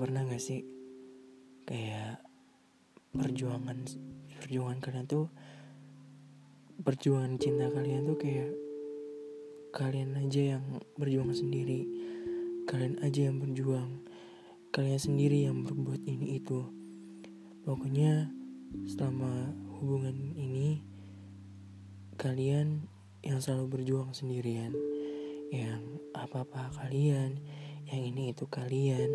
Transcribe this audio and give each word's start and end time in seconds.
pernah 0.00 0.24
gak 0.24 0.40
sih 0.40 0.64
kayak 1.68 2.24
perjuangan 3.12 3.84
perjuangan 4.40 4.80
kalian 4.80 5.06
tuh 5.06 5.28
perjuangan 6.80 7.36
cinta 7.36 7.68
kalian 7.68 8.08
tuh 8.08 8.16
kayak 8.16 8.50
kalian 9.76 10.16
aja 10.16 10.56
yang 10.56 10.64
berjuang 10.96 11.30
sendiri 11.36 11.84
kalian 12.64 12.96
aja 13.04 13.28
yang 13.28 13.38
berjuang 13.38 14.00
kalian 14.70 15.02
sendiri 15.02 15.50
yang 15.50 15.66
berbuat 15.66 16.06
ini 16.06 16.38
itu. 16.38 16.62
Pokoknya 17.66 18.30
selama 18.86 19.50
hubungan 19.82 20.14
ini 20.38 20.78
kalian 22.14 22.86
yang 23.26 23.42
selalu 23.42 23.82
berjuang 23.82 24.14
sendirian 24.14 24.70
yang 25.50 25.82
apa-apa 26.14 26.70
kalian 26.78 27.42
yang 27.90 28.02
ini 28.14 28.30
itu 28.30 28.46
kalian 28.46 29.10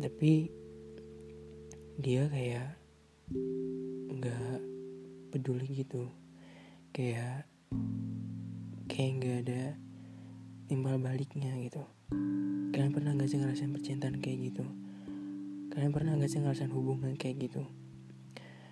tapi 0.00 0.48
dia 2.00 2.24
kayak 2.30 2.80
nggak 4.12 4.58
peduli 5.32 5.68
gitu. 5.84 6.08
Kayak 6.92 7.48
kayak 8.88 9.10
nggak 9.20 9.36
ada 9.48 9.62
timbal 10.68 10.96
baliknya 11.00 11.52
gitu. 11.60 11.84
Kalian 12.72 12.92
pernah 12.92 13.12
nggak 13.12 13.28
sih 13.28 13.38
ngerasain 13.40 13.72
percintaan 13.72 14.20
kayak 14.24 14.52
gitu? 14.52 14.64
Kalian 15.72 15.92
pernah 15.92 16.16
nggak 16.16 16.30
sih 16.32 16.40
ngerasain 16.40 16.72
hubungan 16.72 17.16
kayak 17.16 17.48
gitu? 17.48 17.64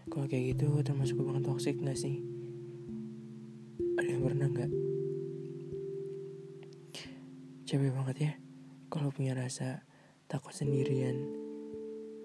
Kalau 0.09 0.27
kayak 0.27 0.57
gitu 0.57 0.81
termasuk 0.81 1.21
hubungan 1.21 1.45
toksik 1.45 1.77
nggak 1.77 1.97
sih? 1.97 2.25
Ada 4.01 4.09
yang 4.09 4.25
pernah 4.25 4.49
nggak? 4.49 4.71
Capek 7.69 7.93
banget 7.95 8.17
ya 8.19 8.33
kalau 8.91 9.15
punya 9.15 9.37
rasa 9.39 9.87
takut 10.31 10.55
sendirian. 10.55 11.19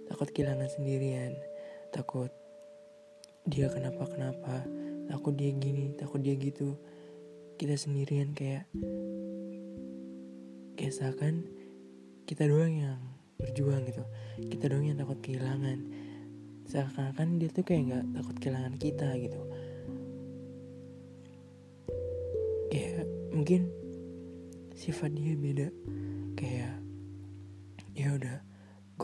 Takut 0.05 0.29
kehilangan 0.29 0.69
sendirian. 0.69 1.33
Takut 1.89 2.29
dia 3.49 3.69
kenapa 3.69 4.05
kenapa 4.09 4.65
takut 5.09 5.33
dia 5.33 5.49
gini 5.57 5.97
takut 5.97 6.21
dia 6.21 6.37
gitu. 6.37 6.77
Kita 7.57 7.73
sendirian 7.73 8.37
kayak 8.37 8.69
kayak 10.77 10.93
seakan 10.93 11.49
kita 12.29 12.45
doang 12.45 12.77
yang 12.77 13.01
berjuang 13.41 13.89
gitu. 13.89 14.05
Kita 14.53 14.69
doang 14.69 14.85
yang 14.85 15.01
takut 15.01 15.17
kehilangan. 15.25 15.81
Seakan-akan 16.69 17.41
dia 17.41 17.49
tuh 17.49 17.65
kayak 17.65 17.81
nggak 17.89 18.05
takut 18.21 18.35
kehilangan 18.37 18.75
kita 18.77 19.09
gitu. 19.17 19.41
Kayak 22.69 23.09
mungkin 23.33 23.61
sifat 24.77 25.09
dia 25.17 25.33
beda 25.33 25.73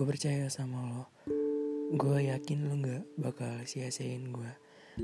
gue 0.01 0.09
percaya 0.09 0.49
sama 0.49 0.81
lo. 0.81 1.13
Gue 1.93 2.33
yakin 2.33 2.65
lo 2.65 2.73
nggak 2.73 3.21
bakal 3.21 3.61
sia-siain 3.69 4.33
gue 4.33 4.49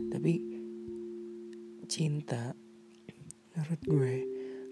tapi 0.10 0.42
cinta 1.86 2.58
menurut 3.54 3.82
gue 3.86 4.14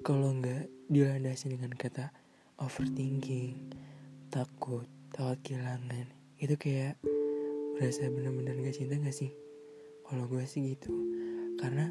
kalau 0.02 0.34
nggak 0.34 0.66
dilandasi 0.90 1.54
dengan 1.54 1.78
kata 1.78 2.10
overthinking 2.58 3.70
takut 4.34 4.90
takut 5.14 5.38
kehilangan 5.46 6.10
itu 6.42 6.58
kayak 6.58 6.98
berasa 7.78 8.10
bener-bener 8.10 8.66
gak 8.66 8.82
cinta 8.82 8.98
gak 8.98 9.14
sih? 9.14 9.30
Kalau 10.10 10.26
gue 10.26 10.42
sih 10.50 10.74
gitu. 10.74 10.90
Karena 11.62 11.86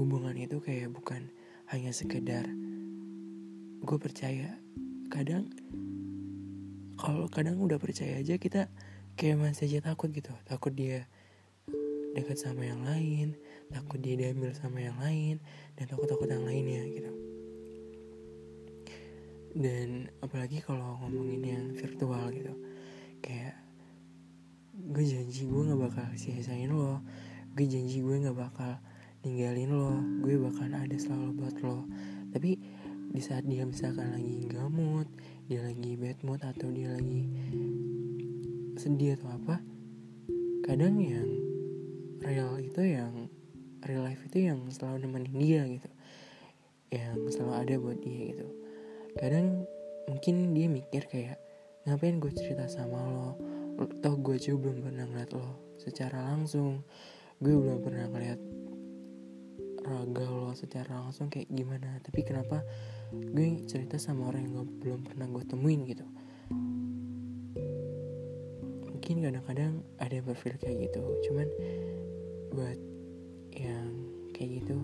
hubungan 0.00 0.32
itu 0.32 0.64
kayak 0.64 0.96
bukan 0.96 1.28
hanya 1.68 1.92
sekedar 1.92 2.48
gue 3.84 3.98
percaya. 4.00 4.56
Kadang 5.12 5.52
kalau 7.00 7.26
kadang 7.32 7.56
udah 7.56 7.80
percaya 7.80 8.20
aja 8.20 8.36
kita 8.36 8.68
kayak 9.16 9.40
masih 9.40 9.66
aja 9.72 9.92
takut 9.92 10.12
gitu. 10.12 10.30
Takut 10.44 10.70
dia 10.76 11.08
dekat 12.12 12.36
sama 12.36 12.66
yang 12.66 12.84
lain 12.84 13.38
takut 13.70 14.02
dia 14.02 14.18
diambil 14.18 14.50
sama 14.52 14.82
yang 14.82 14.98
lain 14.98 15.38
dan 15.78 15.86
takut-takut 15.86 16.26
yang 16.26 16.42
lainnya 16.42 16.82
gitu. 16.90 17.12
Dan 19.50 20.10
apalagi 20.22 20.62
kalau 20.62 20.98
ngomongin 21.02 21.42
yang 21.42 21.64
virtual 21.74 22.30
gitu 22.34 22.54
kayak 23.22 23.58
gue 24.74 25.04
janji 25.06 25.46
gue 25.46 25.62
nggak 25.70 25.80
bakal 25.80 26.06
sia-siain 26.14 26.70
lo 26.70 27.02
gue 27.54 27.66
janji 27.66 28.00
gue 28.00 28.16
nggak 28.26 28.38
bakal 28.38 28.78
ninggalin 29.26 29.70
lo 29.70 30.00
gue 30.22 30.34
bakal 30.38 30.66
ada 30.66 30.96
selalu 30.98 31.30
buat 31.38 31.56
lo. 31.62 31.86
Tapi 32.30 32.58
di 33.10 33.20
saat 33.20 33.42
dia 33.44 33.66
misalkan 33.66 34.14
lagi 34.14 34.46
gamut 34.46 35.10
dia 35.50 35.66
lagi 35.66 35.98
bad 35.98 36.18
mood 36.22 36.40
atau 36.46 36.70
dia 36.70 36.94
lagi 36.94 37.26
sedih 38.78 39.18
atau 39.18 39.34
apa 39.34 39.60
kadang 40.64 41.02
yang 41.02 41.28
real 42.22 42.56
itu 42.62 42.80
yang 42.84 43.26
real 43.84 44.04
life 44.04 44.20
itu 44.28 44.48
yang 44.48 44.60
selalu 44.68 45.08
nemenin 45.08 45.36
dia 45.36 45.62
gitu. 45.64 45.90
Yang 46.92 47.38
selalu 47.38 47.52
ada 47.56 47.74
buat 47.80 47.98
dia 48.02 48.20
gitu. 48.34 48.46
Kadang 49.16 49.64
mungkin 50.06 50.34
dia 50.52 50.66
mikir 50.68 51.02
kayak 51.08 51.38
ngapain 51.88 52.20
gue 52.20 52.32
cerita 52.34 52.68
sama 52.68 53.00
lo? 53.08 53.28
Toh 54.04 54.14
gue 54.20 54.36
juga 54.36 54.68
belum 54.68 54.84
pernah 54.84 55.04
ngeliat 55.08 55.30
lo 55.32 55.76
secara 55.80 56.28
langsung. 56.28 56.84
Gue 57.40 57.56
belum 57.56 57.80
pernah 57.80 58.04
ngeliat 58.12 58.40
lo 60.08 60.56
secara 60.56 61.02
langsung 61.04 61.28
kayak 61.28 61.52
gimana. 61.52 62.00
Tapi 62.00 62.20
kenapa 62.24 62.64
gue 63.12 63.64
cerita 63.68 64.00
sama 64.00 64.30
orang 64.32 64.48
yang 64.48 64.64
gak, 64.64 64.68
belum 64.80 65.00
pernah 65.04 65.26
gue 65.28 65.44
temuin 65.44 65.80
gitu? 65.84 66.06
Mungkin 68.88 69.16
kadang-kadang 69.20 69.84
ada 70.00 70.12
yang 70.12 70.24
berpikir 70.24 70.56
kayak 70.56 70.76
gitu. 70.88 71.00
Cuman 71.28 71.48
buat 72.54 72.78
yang 73.52 73.90
kayak 74.32 74.64
gitu 74.64 74.78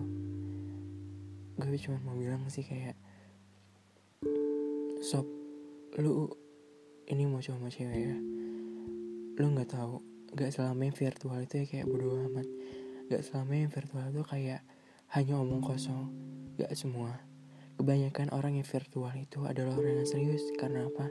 gue 1.57 1.79
cuma 1.81 1.97
mau 2.05 2.13
bilang 2.13 2.45
sih 2.53 2.61
kayak 2.61 2.93
sob 5.01 5.25
lu 5.97 6.29
ini 7.09 7.25
mau 7.25 7.41
coba 7.41 7.71
cewek 7.71 7.97
ya? 7.97 8.17
Lu 9.41 9.45
nggak 9.55 9.73
tahu. 9.73 9.97
Nggak 10.35 10.53
selama 10.53 10.81
yang 10.85 10.93
virtual 10.93 11.39
itu 11.41 11.53
ya 11.63 11.65
kayak 11.65 11.87
bodo 11.87 12.13
amat. 12.29 12.47
Nggak 13.09 13.21
selama 13.25 13.53
yang 13.55 13.71
virtual 13.71 14.05
itu 14.11 14.23
kayak 14.27 14.61
hanya 15.15 15.39
omong 15.39 15.63
kosong. 15.63 16.11
Gak 16.57 16.73
semua. 16.73 17.21
Kebanyakan 17.77 18.33
orang 18.33 18.57
yang 18.57 18.67
virtual 18.67 19.13
itu 19.13 19.45
adalah 19.45 19.77
orang 19.77 20.03
yang 20.03 20.09
serius. 20.09 20.43
Karena 20.57 20.89
apa? 20.89 21.07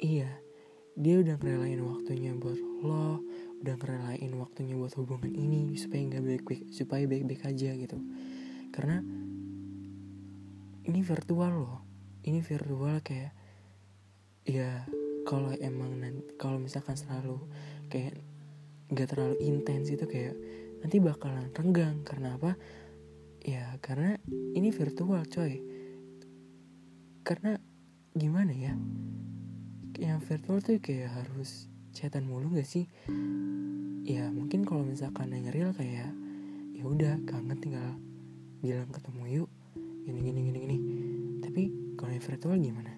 Iya. 0.00 0.30
Dia 0.96 1.22
udah 1.22 1.38
ngerelain 1.38 1.80
waktunya 1.86 2.34
buat 2.34 2.58
lo 2.80 3.22
udah 3.60 3.76
ngerelain 3.76 4.32
waktunya 4.40 4.72
buat 4.72 4.96
hubungan 4.96 5.36
ini 5.36 5.76
supaya 5.76 6.00
nggak 6.08 6.24
baik-baik 6.24 6.62
supaya 6.72 7.04
baik-baik 7.04 7.44
aja 7.44 7.76
gitu. 7.76 8.00
Karena 8.72 9.04
ini 10.88 11.00
virtual 11.04 11.52
loh. 11.52 11.78
Ini 12.24 12.40
virtual 12.40 13.04
kayak 13.04 13.32
ya 14.48 14.88
kalau 15.28 15.52
emang 15.60 16.00
nanti 16.00 16.24
kalau 16.40 16.56
misalkan 16.56 16.96
selalu 16.96 17.36
kayak 17.92 18.16
nggak 18.88 19.08
terlalu 19.12 19.36
intens 19.44 19.92
itu 19.92 20.08
kayak 20.08 20.32
nanti 20.80 20.96
bakalan 20.96 21.52
renggang. 21.52 22.00
Karena 22.00 22.40
apa 22.40 22.56
ya 23.40 23.76
karena 23.80 24.16
ini 24.56 24.68
virtual 24.68 25.24
coy. 25.28 25.60
Karena 27.24 27.56
gimana 28.12 28.52
ya? 28.52 28.72
Yang 30.00 30.20
virtual 30.28 30.58
tuh 30.64 30.80
kayak 30.80 31.12
harus 31.12 31.68
chatan 31.92 32.28
mulu 32.28 32.52
gak 32.56 32.68
sih? 32.68 32.88
Ya 34.04 34.28
mungkin 34.32 34.64
kalau 34.64 34.84
misalkan 34.84 35.32
yang 35.32 35.52
real 35.52 35.72
kayak 35.76 36.12
ya 36.72 36.82
udah 36.84 37.20
kangen 37.28 37.60
tinggal 37.60 37.96
bilang 38.64 38.88
ketemu 38.92 39.44
yuk. 39.44 39.50
Gini 40.08 40.20
gini 40.24 40.40
gini 40.48 40.58
gini. 40.64 40.78
Tapi 41.44 41.62
kalau 41.96 42.12
yang 42.12 42.24
virtual 42.24 42.56
gimana? 42.56 42.92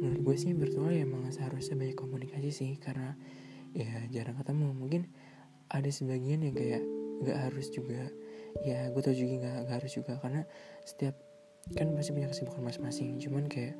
Menurut 0.00 0.20
gue 0.24 0.36
sih 0.36 0.52
virtual 0.56 0.92
ya 0.92 1.04
emang 1.04 1.28
seharusnya 1.28 1.76
banyak 1.76 1.96
komunikasi 1.96 2.50
sih 2.52 2.70
karena 2.80 3.16
ya 3.72 3.88
jarang 4.12 4.36
ketemu. 4.40 4.72
Mungkin 4.76 5.02
ada 5.70 5.88
sebagian 5.88 6.44
yang 6.44 6.56
kayak 6.56 6.82
nggak 7.20 7.38
harus 7.48 7.68
juga 7.68 8.08
ya 8.66 8.90
gue 8.90 9.02
tau 9.02 9.14
juga 9.14 9.34
nggak 9.40 9.56
nggak 9.66 9.76
harus 9.82 9.92
juga. 9.94 10.12
Karena 10.20 10.42
setiap 10.84 11.14
kan 11.76 11.92
pasti 11.94 12.10
punya 12.16 12.28
kesibukan 12.30 12.62
masing-masing. 12.64 13.20
Cuman 13.20 13.46
kayak 13.46 13.76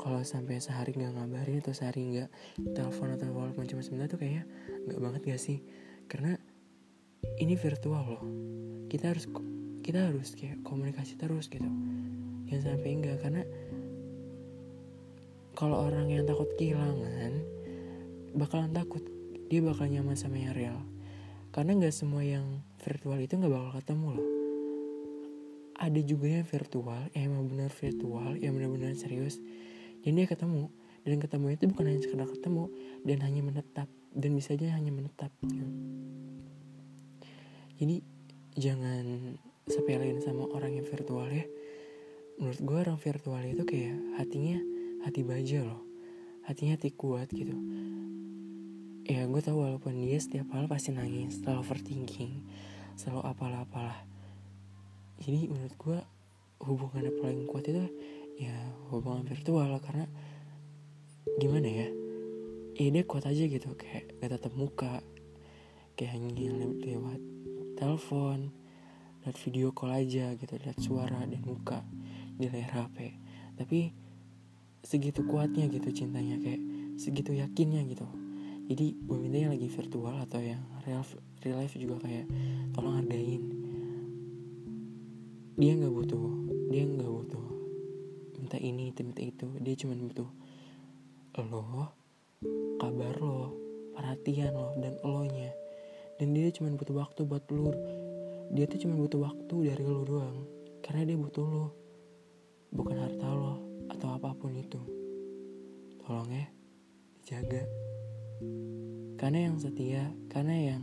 kalau 0.00 0.20
sampai 0.24 0.58
sehari 0.58 0.96
nggak 0.96 1.12
ngabarin 1.12 1.60
atau 1.60 1.76
sehari 1.76 2.00
nggak 2.08 2.28
telepon 2.72 3.14
atau 3.14 3.28
walaupun 3.36 3.68
cuma 3.68 3.84
sebentar 3.84 4.08
tuh 4.08 4.18
kayaknya 4.20 4.44
nggak 4.88 5.00
banget 5.00 5.20
gak 5.28 5.40
sih? 5.40 5.58
Karena 6.08 6.34
ini 7.36 7.54
virtual 7.54 8.04
loh. 8.04 8.24
Kita 8.88 9.12
harus 9.12 9.28
kita 9.80 10.10
harus 10.10 10.32
kayak 10.34 10.64
komunikasi 10.64 11.20
terus 11.20 11.48
gitu. 11.52 11.68
Jangan 12.48 12.76
sampai 12.76 12.90
enggak 12.90 13.16
karena 13.22 13.42
kalau 15.54 15.84
orang 15.84 16.08
yang 16.08 16.24
takut 16.24 16.48
kehilangan 16.56 17.32
bakalan 18.34 18.72
takut. 18.72 19.04
Dia 19.50 19.58
bakal 19.66 19.90
nyaman 19.90 20.14
sama 20.14 20.38
yang 20.38 20.54
real 20.54 20.78
karena 21.50 21.74
nggak 21.74 21.94
semua 21.94 22.22
yang 22.22 22.62
virtual 22.78 23.18
itu 23.18 23.34
nggak 23.34 23.50
bakal 23.50 23.72
ketemu 23.82 24.08
loh. 24.14 24.28
Ada 25.80 26.00
juga 26.06 26.26
yang 26.30 26.46
virtual 26.46 27.00
yang 27.10 27.22
emang 27.34 27.44
benar 27.50 27.70
virtual 27.74 28.38
yang 28.38 28.52
benar-benar 28.54 28.94
serius 28.94 29.42
jadi 30.06 30.24
dia 30.24 30.28
ketemu. 30.30 30.70
Dan 31.00 31.16
ketemu 31.16 31.46
itu 31.56 31.64
bukan 31.72 31.84
hanya 31.88 32.00
sekedar 32.04 32.28
ketemu 32.28 32.68
dan 33.08 33.18
hanya 33.24 33.40
menetap 33.40 33.88
dan 34.12 34.30
bisa 34.36 34.52
aja 34.52 34.76
hanya 34.76 34.92
menetap 34.92 35.32
gitu. 35.40 35.64
jadi 37.80 38.04
jangan 38.60 39.04
sepelein 39.64 40.20
sama 40.20 40.44
orang 40.52 40.76
yang 40.76 40.84
virtual 40.84 41.24
ya. 41.24 41.48
Menurut 42.36 42.60
gue 42.60 42.78
orang 42.84 42.98
virtual 43.00 43.42
itu 43.48 43.64
kayak 43.64 43.96
hatinya 44.20 44.60
hati 45.08 45.24
baja 45.24 45.64
loh. 45.64 45.80
Hatinya 46.44 46.76
hati 46.76 46.92
kuat 46.92 47.32
gitu 47.32 47.56
ya 49.10 49.26
gue 49.26 49.42
tahu 49.42 49.66
walaupun 49.66 49.98
dia 50.06 50.22
setiap 50.22 50.54
hal 50.54 50.70
pasti 50.70 50.94
nangis 50.94 51.42
selalu 51.42 51.66
overthinking 51.66 52.46
selalu 52.94 53.26
apalah 53.26 53.66
apalah 53.66 53.98
jadi 55.18 55.50
menurut 55.50 55.74
gue 55.74 55.98
hubungan 56.62 57.10
yang 57.10 57.18
paling 57.18 57.42
kuat 57.50 57.66
itu 57.66 57.90
ya 58.38 58.54
hubungan 58.94 59.26
virtual 59.26 59.66
karena 59.82 60.06
gimana 61.42 61.66
ya 61.66 61.88
ya 62.78 62.86
dia 62.86 63.02
kuat 63.02 63.26
aja 63.26 63.50
gitu 63.50 63.74
kayak 63.74 64.14
gak 64.22 64.30
tatap 64.30 64.54
muka 64.54 65.02
kayak 65.98 66.14
hanya 66.14 66.30
lewat 66.78 67.18
telepon 67.74 68.54
lihat 69.26 69.36
video 69.42 69.74
call 69.74 69.90
aja 69.90 70.38
gitu 70.38 70.54
lihat 70.54 70.78
suara 70.78 71.26
dan 71.26 71.42
muka 71.42 71.82
di 72.38 72.46
layar 72.46 72.86
HP 72.86 73.18
tapi 73.58 73.90
segitu 74.86 75.26
kuatnya 75.26 75.66
gitu 75.66 75.90
cintanya 75.90 76.38
kayak 76.38 76.62
segitu 76.94 77.34
yakinnya 77.34 77.82
gitu 77.90 78.06
jadi 78.70 78.94
gue 78.94 79.18
minta 79.18 79.34
yang 79.34 79.50
lagi 79.50 79.66
virtual 79.66 80.14
atau 80.22 80.38
yang 80.38 80.62
real 80.86 81.02
real 81.42 81.58
life 81.58 81.74
juga 81.74 82.06
kayak 82.06 82.30
tolong 82.70 83.02
hargain. 83.02 83.42
Dia 85.58 85.74
nggak 85.74 85.90
butuh 85.90 86.26
dia 86.70 86.86
nggak 86.86 87.10
butuh 87.10 87.46
minta 88.38 88.62
ini 88.62 88.94
minta 88.94 89.26
itu. 89.26 89.50
Dia 89.58 89.74
cuma 89.74 89.98
butuh 89.98 90.30
lo 91.50 91.90
kabar 92.78 93.18
lo 93.18 93.58
perhatian 93.98 94.54
lo 94.54 94.78
dan 94.78 94.94
lo 95.02 95.26
nya 95.26 95.50
dan 96.20 96.30
dia 96.30 96.52
cuma 96.54 96.70
butuh 96.70 96.94
waktu 96.94 97.26
buat 97.26 97.48
lo 97.50 97.74
dia 98.54 98.70
tuh 98.70 98.86
cuma 98.86 98.94
butuh 98.94 99.18
waktu 99.24 99.56
dari 99.66 99.82
lo 99.82 100.06
doang 100.06 100.46
karena 100.84 101.10
dia 101.10 101.18
butuh 101.18 101.42
lo 101.42 101.66
bukan 102.70 103.02
harta 103.02 103.26
lo 103.34 103.58
atau 103.90 104.14
apa 104.14 104.30
pun 104.38 104.54
itu. 104.54 104.78
Tolong 106.06 106.30
ya 106.30 106.46
dijaga 107.18 107.89
karena 109.20 109.48
yang 109.50 109.56
setia 109.60 110.08
karena 110.32 110.74
yang 110.74 110.82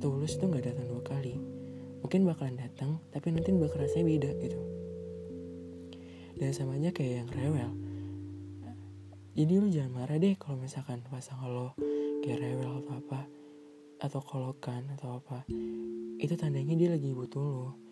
tulus 0.00 0.36
tuh 0.36 0.48
nggak 0.48 0.72
datang 0.72 0.88
dua 0.88 1.02
kali. 1.04 1.36
Mungkin 2.04 2.28
bakalan 2.28 2.60
datang 2.60 3.00
tapi 3.12 3.32
nanti 3.32 3.52
bakal 3.56 3.84
rasanya 3.84 4.04
beda 4.08 4.30
gitu. 4.40 4.60
Dan 6.40 6.50
sama 6.50 6.76
aja 6.76 6.90
kayak 6.90 7.24
yang 7.24 7.30
rewel. 7.32 7.70
Jadi 9.34 9.52
lu 9.58 9.66
jangan 9.72 9.92
marah 9.92 10.18
deh 10.20 10.34
kalau 10.36 10.60
misalkan 10.60 11.02
pasangan 11.06 11.48
lo 11.50 11.74
kayak 12.22 12.40
rewel 12.40 12.84
atau 12.84 12.92
apa 12.98 13.20
atau 14.04 14.20
kolokan 14.20 14.84
atau 14.98 15.20
apa. 15.20 15.46
Itu 16.20 16.36
tandanya 16.36 16.74
dia 16.76 16.90
lagi 16.92 17.10
butuh 17.14 17.42
lo 17.42 17.84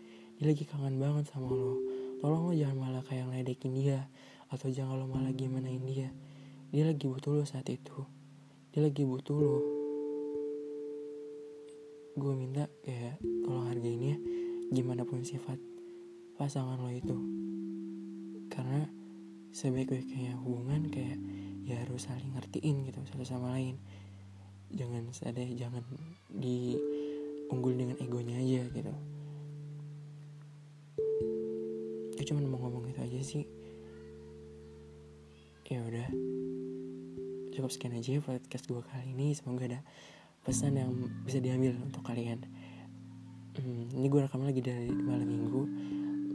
dia 0.42 0.50
lagi 0.50 0.66
kangen 0.66 0.98
banget 0.98 1.30
sama 1.30 1.54
lo 1.54 1.78
tolong 2.18 2.50
lo 2.50 2.52
jangan 2.54 2.74
malah 2.74 3.02
kayak 3.06 3.30
ngeledekin 3.30 3.78
dia 3.78 4.10
atau 4.50 4.66
jangan 4.74 4.98
lo 4.98 5.06
malah 5.06 5.30
gimanain 5.30 5.78
dia 5.86 6.10
dia 6.72 6.88
lagi 6.88 7.04
butuh 7.04 7.36
lo 7.36 7.44
saat 7.44 7.69
itu. 7.69 7.92
Dia 8.72 8.88
lagi 8.88 9.04
butuh 9.04 9.36
lo. 9.36 9.60
Gue 12.16 12.32
minta 12.32 12.64
ya 12.88 13.12
tolong 13.44 13.69
hargain 13.69 14.00
ya 14.00 14.16
gimana 14.72 15.04
pun 15.04 15.20
sifat 15.20 15.60
pasangan 16.40 16.80
lo 16.80 16.88
itu. 16.88 17.12
Karena 18.48 18.88
sebaik-baiknya 19.52 20.32
hubungan 20.40 20.88
kayak 20.88 21.20
ya 21.69 21.76
harus 21.84 22.08
saling 22.08 22.32
ngertiin 22.32 22.88
gitu 22.88 23.04
satu 23.04 23.28
sama 23.28 23.52
lain. 23.52 23.76
Jangan 24.72 25.12
ada 25.28 25.44
jangan 25.52 25.84
diunggul 26.32 27.76
dengan 27.76 28.00
egonya 28.00 28.40
aja 28.40 28.64
gitu. 28.72 28.94
Gue 32.16 32.25
cuma 32.25 32.40
mau 32.48 32.64
ngomong 32.64 32.88
itu 32.88 33.00
aja 33.04 33.20
sih. 33.20 33.44
Ya 35.68 35.84
udah 35.84 36.08
cukup 37.52 37.69
sekian 37.69 37.93
aja 37.93 38.16
podcast 38.25 38.64
gue 38.64 38.81
kali 38.81 39.12
ini. 39.12 39.37
Semoga 39.37 39.69
ada 39.69 39.81
pesan 40.40 40.81
yang 40.81 40.90
bisa 41.28 41.37
diambil 41.37 41.76
untuk 41.84 42.00
kalian. 42.00 42.40
Hmm, 43.60 43.93
ini 43.93 44.08
gue 44.08 44.25
rekam 44.25 44.40
lagi 44.40 44.64
dari 44.64 44.88
malam 44.88 45.28
minggu. 45.28 45.62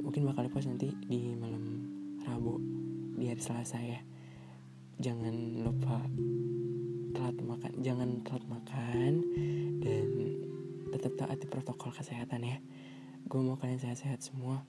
Mungkin 0.05 0.21
bakal 0.29 0.45
post 0.53 0.69
nanti 0.69 0.93
di 1.09 1.33
malam 1.33 1.89
rabu 2.21 2.61
di 3.17 3.33
hari 3.33 3.41
selasa 3.41 3.81
ya. 3.81 3.97
Jangan 5.01 5.65
lupa 5.65 6.05
telat 7.17 7.37
makan 7.41 7.71
jangan 7.81 8.09
telat 8.21 8.45
makan 8.45 9.13
dan 9.81 10.07
tetap 10.93 11.17
taati 11.17 11.49
protokol 11.49 11.89
kesehatan 11.97 12.45
ya. 12.45 12.61
Gue 13.25 13.41
mau 13.41 13.57
kalian 13.57 13.81
sehat-sehat 13.81 14.21
semua. 14.21 14.61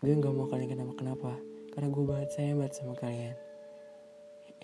Gue 0.00 0.16
gak 0.16 0.32
mau 0.32 0.48
kalian 0.48 0.72
kenapa-kenapa 0.72 1.36
karena 1.76 1.88
gue 1.92 2.04
banget 2.04 2.28
sayang 2.32 2.60
banget 2.60 2.80
sama 2.80 2.96
kalian 2.96 3.43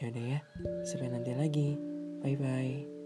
ya 0.00 0.08
udah 0.08 0.24
ya 0.36 0.40
sampai 0.84 1.12
nanti 1.12 1.32
lagi. 1.36 1.68
Bye 2.20 2.36
bye 2.36 2.99